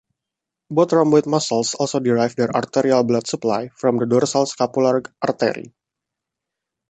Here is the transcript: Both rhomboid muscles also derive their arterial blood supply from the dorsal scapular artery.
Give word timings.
Both 0.71 0.93
rhomboid 0.93 1.27
muscles 1.27 1.75
also 1.75 1.99
derive 1.99 2.35
their 2.35 2.49
arterial 2.55 3.03
blood 3.03 3.27
supply 3.27 3.67
from 3.75 3.97
the 3.99 4.07
dorsal 4.07 4.47
scapular 4.47 5.03
artery. 5.21 5.75